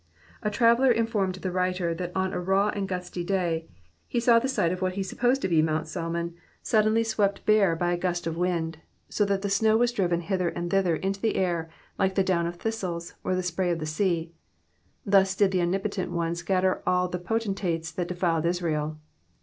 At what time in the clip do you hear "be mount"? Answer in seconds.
5.47-5.87